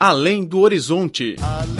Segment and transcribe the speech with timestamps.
[0.00, 1.34] Além do Horizonte.
[1.42, 1.77] Além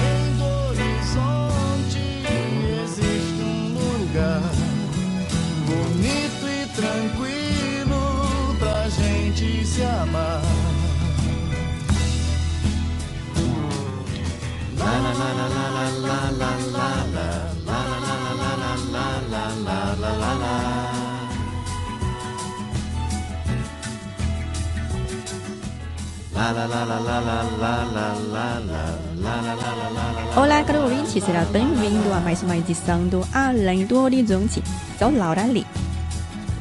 [30.37, 34.63] Olá, caro ouvinte, será bem-vindo a mais uma edição do Além do Horizonte.
[34.97, 35.67] Sou Laura Lee.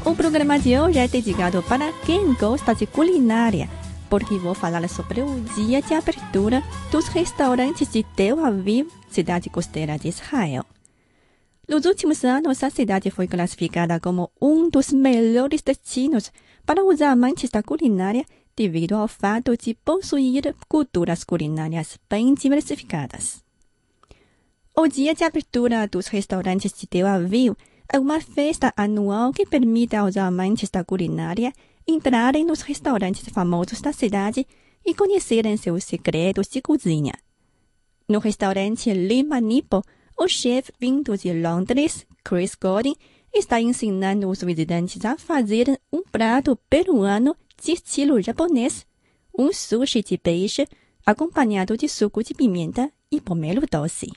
[0.03, 3.69] O programa de hoje é dedicado para quem gosta de culinária,
[4.09, 9.95] porque vou falar sobre o dia de abertura dos restaurantes de Tel Aviv, cidade costeira
[9.99, 10.65] de Israel.
[11.69, 16.31] Nos últimos anos, a cidade foi classificada como um dos melhores destinos
[16.65, 18.25] para os amantes da culinária
[18.57, 23.43] devido ao fato de possuir culturas culinárias bem diversificadas.
[24.75, 27.55] O dia de abertura dos restaurantes de Tel Aviv
[27.87, 31.53] é uma festa anual que permite aos amantes da culinária
[31.87, 34.45] entrarem nos restaurantes famosos da cidade
[34.83, 37.13] e conhecerem seus segredos de cozinha.
[38.09, 39.83] No restaurante Lima Nipo,
[40.17, 42.95] o chefe vindo de Londres, Chris Godin,
[43.33, 48.85] está ensinando os visitantes a fazer um prato peruano de estilo japonês,
[49.37, 50.67] um sushi de peixe
[51.05, 54.11] acompanhado de suco de pimenta e pomelo doce.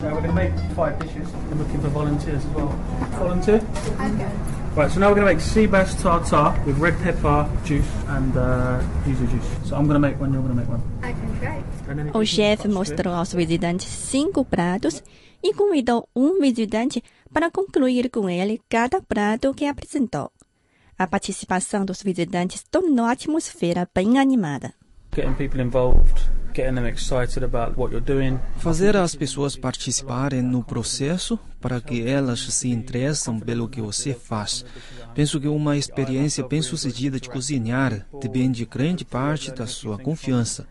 [0.00, 1.28] Now we're going to make five dishes.
[1.50, 2.68] We're looking for volunteers as well.
[3.18, 3.60] Volunteer?
[4.76, 8.36] Right, so now we're going to make sea bass tartare with red pepper juice and
[8.36, 9.68] uh, yuzu juice.
[9.68, 10.82] So I'm going to make one, you're going to make one.
[11.86, 15.02] Then if O chefe mostrou aos visitantes cinco pratos
[15.42, 20.30] e convidou um visitante para concluir com ele cada prato que apresentou.
[20.98, 24.74] A participação dos visitantes tornou a atmosfera bem animada.
[25.14, 28.40] Getting people involved, getting them excited about what you're doing.
[28.56, 34.64] Fazer as pessoas participarem no processo para que elas se interessam pelo que você faz.
[35.14, 40.66] Penso que uma experiência bem-sucedida de cozinhar depende grande parte da sua confiança.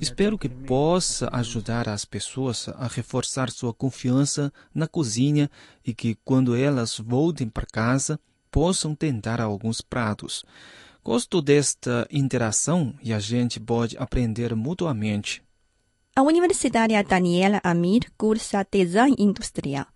[0.00, 5.50] Espero que possa ajudar as pessoas a reforçar sua confiança na cozinha
[5.84, 8.18] e que, quando elas voltem para casa,
[8.52, 10.44] possam tentar alguns pratos.
[11.02, 15.42] Gosto desta interação e a gente pode aprender mutuamente.
[16.14, 19.86] A universitária Daniela Amir cursa design industrial.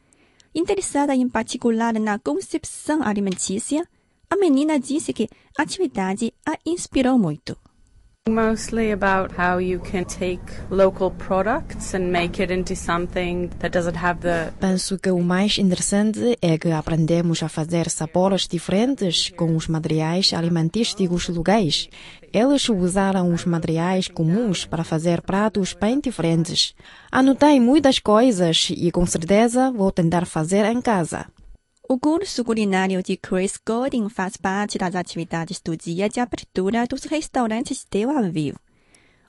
[0.55, 3.87] Interessada em particular na concepção alimentícia,
[4.31, 7.57] a menina disse que a atividade a inspirou muito.
[8.29, 13.97] Mostly about how you can take local products and make it into something that doesn't
[13.97, 19.55] have the Penso que o mais interessante é que aprendemos a fazer sabores diferentes com
[19.55, 21.89] os materiais alimentísticos locais.
[22.33, 26.75] Eles usaram os materiais comuns para fazer pratos bem diferentes.
[27.13, 31.27] Anotei muitas coisas e com certeza vou tentar fazer em casa.
[31.89, 37.05] O curso culinário de Chris Godin faz parte das atividades do dia de abertura dos
[37.05, 38.57] restaurantes de Tel Aviv.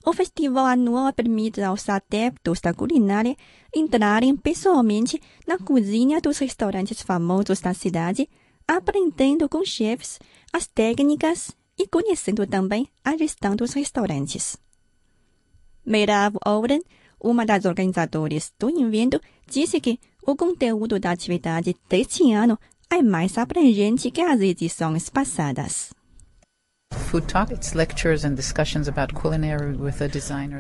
[0.04, 3.38] O festival anual permite aos adeptos da culinária
[3.76, 8.28] entrarem pessoalmente na cozinha dos restaurantes famosos da cidade,
[8.68, 10.20] aprendendo com chefes
[10.52, 14.58] as técnicas e conhecendo também a gestão dos restaurantes.
[15.86, 16.82] Meirav Oren,
[17.22, 23.38] uma das organizadoras do evento, disse que o conteúdo da atividade deste ano é mais
[23.38, 25.90] abrangente que as edições passadas.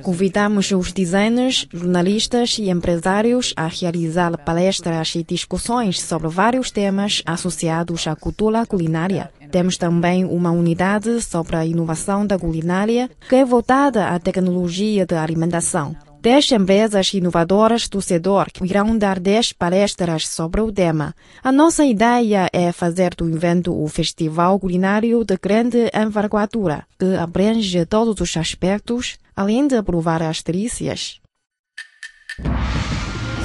[0.04, 8.08] Convidamos os designers, jornalistas e empresários a realizar palestras e discussões sobre vários temas associados
[8.08, 9.30] à cultura culinária.
[9.52, 15.16] Temos também uma unidade sobre a inovação da culinária que é voltada à tecnologia de
[15.16, 16.06] alimentação.
[16.28, 21.16] Dez empresas inovadoras do setor que irão dar dez palestras sobre o tema.
[21.42, 27.86] A nossa ideia é fazer do evento o festival culinário de grande envergadura, que abrange
[27.86, 31.22] todos os aspectos, além de provar as delícias.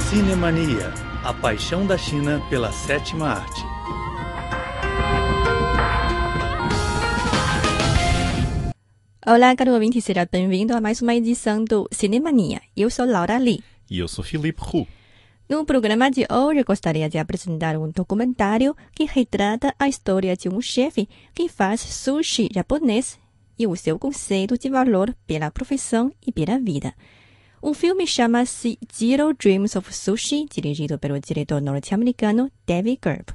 [0.09, 0.93] Cinemania,
[1.23, 3.72] a paixão da China pela sétima arte.
[9.25, 12.61] Olá, caro ouvinte, seja bem-vindo a mais uma edição do Cinemania.
[12.75, 13.63] Eu sou Laura Lee.
[13.89, 14.85] E eu sou Felipe Hu.
[15.47, 20.59] No programa de hoje, gostaria de apresentar um documentário que retrata a história de um
[20.59, 23.17] chefe que faz sushi japonês
[23.57, 26.93] e o seu conceito de valor pela profissão e pela vida.
[27.61, 33.27] O filme chama-se Zero Dreams of Sushi, dirigido pelo diretor norte-americano David Gerb.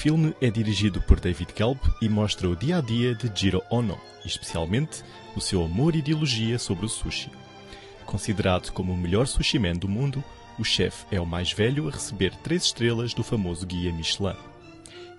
[0.00, 4.00] Filme é dirigido por David Kelp e mostra o dia a dia de Jiro Ono,
[4.24, 5.04] especialmente
[5.36, 7.30] o seu amor e ideologia sobre o sushi.
[8.06, 10.24] Considerado como o melhor sushi man do mundo,
[10.58, 14.36] o chefe é o mais velho a receber três estrelas do famoso guia Michelin.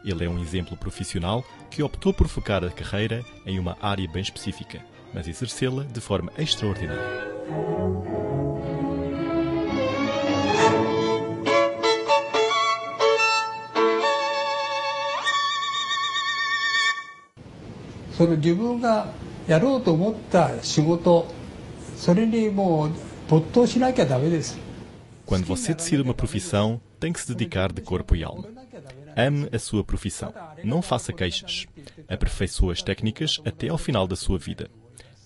[0.03, 4.23] Ele é um exemplo profissional que optou por focar a carreira em uma área bem
[4.23, 4.83] específica,
[5.13, 8.30] mas exercê-la de forma extraordinária.
[25.25, 28.49] Quando você decide uma profissão, tem que se dedicar de corpo e alma.
[29.15, 30.33] Ame a sua profissão.
[30.63, 31.65] Não faça queixas.
[32.07, 34.69] Aperfeiçoe as técnicas até ao final da sua vida.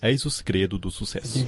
[0.01, 1.43] Eis o segredo do sucesso.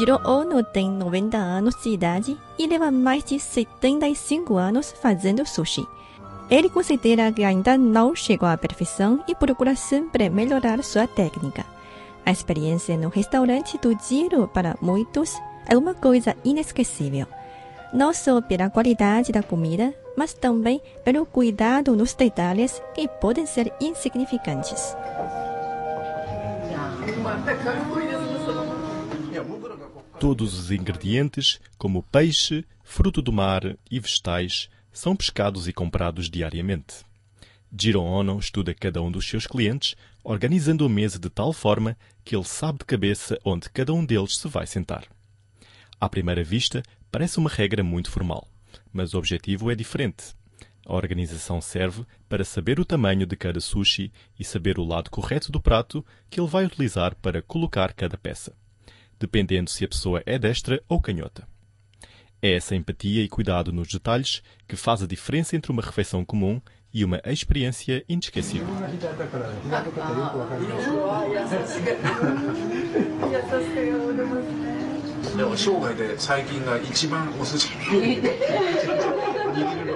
[0.00, 5.86] Jiro Ono tem 90 anos de idade e leva mais de 75 anos fazendo sushi.
[6.48, 11.66] Ele considera que ainda não chegou à perfeição e procura sempre melhorar sua técnica.
[12.24, 15.36] A experiência no restaurante do Jiro, para muitos,
[15.68, 17.26] é uma coisa inesquecível.
[17.92, 23.70] Não só pela qualidade da comida, mas também pelo cuidado nos detalhes que podem ser
[23.78, 24.96] insignificantes.
[30.20, 37.06] Todos os ingredientes, como peixe, fruto do mar e vegetais, são pescados e comprados diariamente.
[37.74, 42.36] Jiro Ono estuda cada um dos seus clientes, organizando a mesa de tal forma que
[42.36, 45.06] ele sabe de cabeça onde cada um deles se vai sentar.
[45.98, 48.46] À primeira vista, parece uma regra muito formal,
[48.92, 50.34] mas o objetivo é diferente.
[50.84, 55.50] A organização serve para saber o tamanho de cada sushi e saber o lado correto
[55.50, 58.52] do prato que ele vai utilizar para colocar cada peça,
[59.20, 61.46] dependendo se a pessoa é destra ou canhota.
[62.42, 66.58] É essa empatia e cuidado nos detalhes que faz a diferença entre uma refeição comum
[66.92, 68.66] e uma experiência inesquecível.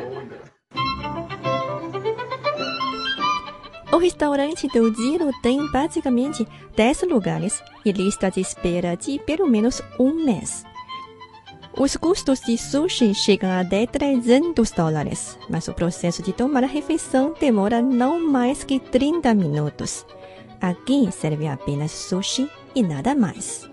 [4.05, 6.47] restaurante do Jiro tem basicamente
[6.77, 10.63] 10 lugares e lista de espera de pelo menos um mês.
[11.75, 16.67] Os custos de sushi chegam a até 300 dólares, mas o processo de tomar a
[16.67, 20.05] refeição demora não mais que 30 minutos.
[20.61, 23.67] Aqui serve apenas sushi e nada mais.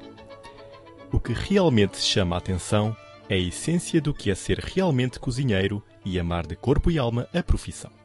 [1.12, 2.95] O que realmente chama a atenção
[3.27, 7.27] é a essência do que é ser realmente cozinheiro e amar de corpo e alma
[7.34, 8.00] a profissão.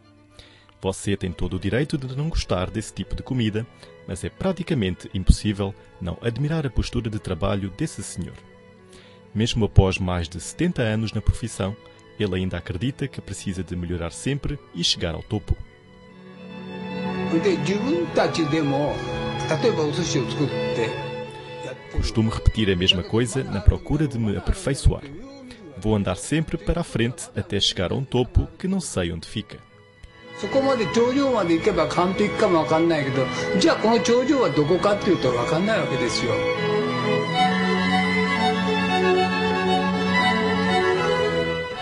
[0.81, 3.67] Você tem todo o direito de não gostar desse tipo de comida,
[4.07, 8.37] mas é praticamente impossível não admirar a postura de trabalho desse senhor.
[9.35, 11.77] Mesmo após mais de 70 anos na profissão,
[12.19, 15.57] ele ainda acredita que precisa de melhorar sempre e chegar ao topo.
[21.93, 25.03] Costumo repetir a mesma coisa na procura de me aperfeiçoar.
[25.79, 29.27] Vou andar sempre para a frente até chegar a um topo que não sei onde
[29.27, 29.59] fica.
[30.38, 33.26] そこまで頂上まで行けば完璧かもわかんないけど
[33.60, 36.32] じゃあこの頂上はどこかっていうとわかんないわけですよ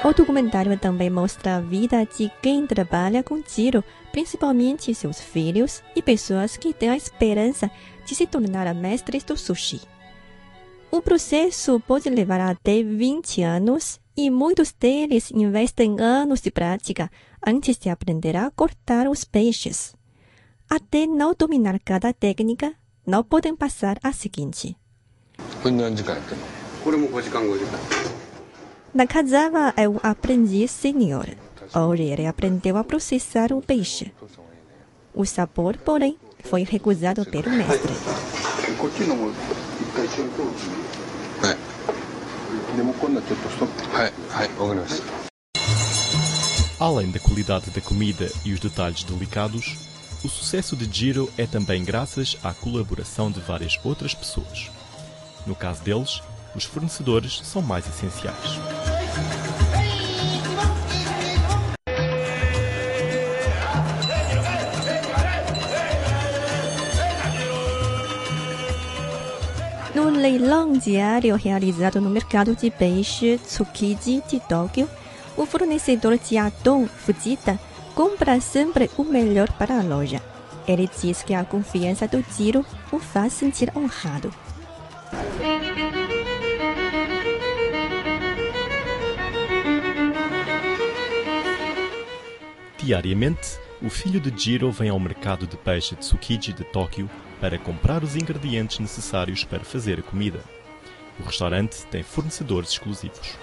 [0.02, 6.02] O documentário também mostra a vida de quem trabalha com tiro, principalmente seus filhos e
[6.02, 7.70] pessoas que têm a esperança
[8.06, 9.82] de se tornar mestres do sushi.
[10.90, 17.12] O processo pode levar até 20 anos e muitos deles investem anos de prática
[17.47, 19.95] antes de aprender a cortar os peixes.
[20.69, 22.75] Até não dominar cada técnica,
[23.07, 24.77] não podem passar a seguinte.
[28.95, 31.27] Nakazawa é um aprendiz senior.
[31.75, 34.13] Ori ele aprendeu a processar o peixe.
[35.15, 37.93] O sabor, porém, foi recusado pelo mestre.
[41.43, 41.65] É.
[46.79, 49.77] Além da qualidade da comida e os detalhes delicados,
[50.25, 54.71] o sucesso de Giro é também graças à colaboração de várias outras pessoas.
[55.47, 56.21] No caso deles,
[56.55, 58.59] os fornecedores são mais essenciais.
[69.95, 74.89] No leilão diário realizado no mercado de peixe Tsukiji de Tóquio,
[75.37, 77.59] o fornecedor Jiadong Fujita
[77.95, 80.21] compra sempre o melhor para a loja.
[80.67, 84.33] Ele diz que a confiança do tiro o faz sentir honrado.
[92.79, 97.09] Diariamente, o filho de Jiro vem ao mercado de peixe de Tsukiji de Tóquio
[97.41, 100.41] para comprar os ingredientes necessários para fazer a comida.
[101.19, 103.39] O restaurante tem fornecedores exclusivos.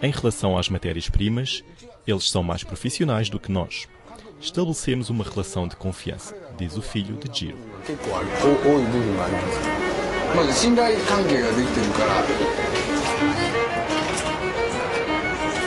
[0.00, 1.64] Em relação às matérias-primas,
[2.06, 3.88] eles são mais profissionais do que nós.
[4.40, 7.58] Estabelecemos uma relação de confiança, diz o filho de Jiro.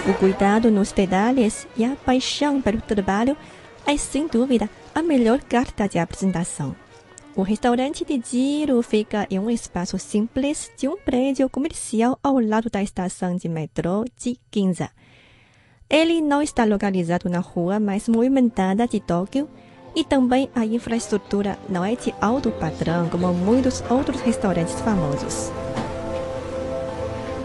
[0.08, 3.36] O cuidado nos detalhes e a paixão pelo trabalho
[3.86, 6.76] é, sem dúvida, a melhor carta de apresentação.
[7.38, 12.68] O restaurante de Giro fica em um espaço simples de um prédio comercial ao lado
[12.68, 14.90] da estação de metrô de Ginza.
[15.88, 19.48] Ele não está localizado na rua mais movimentada de Tóquio
[19.96, 25.52] e também a infraestrutura não é de alto padrão como muitos outros restaurantes famosos.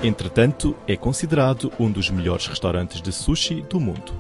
[0.02, 4.14] Entretanto, é considerado um dos melhores restaurantes de sushi do mundo.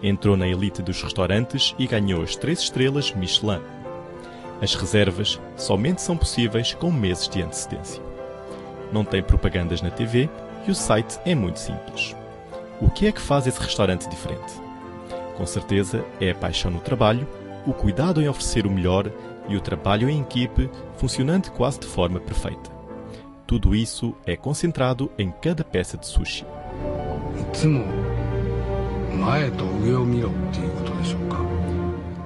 [0.00, 3.60] Entrou na elite dos restaurantes e ganhou as três estrelas Michelin.
[4.60, 8.02] As reservas somente são possíveis com meses de antecedência.
[8.92, 10.28] Não tem propagandas na TV
[10.66, 12.16] e o site é muito simples.
[12.80, 14.52] O que é que faz esse restaurante diferente?
[15.36, 17.26] Com certeza é a paixão no trabalho,
[17.66, 19.10] o cuidado em oferecer o melhor
[19.48, 22.70] e o trabalho em equipe funcionando quase de forma perfeita.
[23.46, 26.44] Tudo isso é concentrado em cada peça de sushi.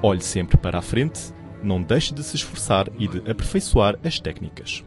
[0.02, 1.32] Olhe sempre para a frente
[1.62, 4.85] não deixe de se esforçar e de aperfeiçoar as técnicas.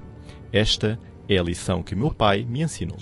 [0.51, 2.97] Esta é a lição que meu pai me ensinou.